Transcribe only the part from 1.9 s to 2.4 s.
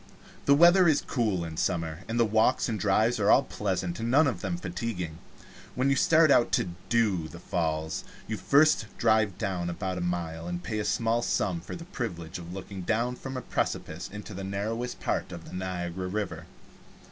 and the